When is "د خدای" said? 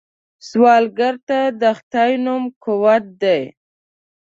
1.61-2.11